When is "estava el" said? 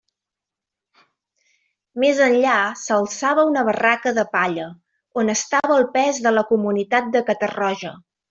5.37-5.87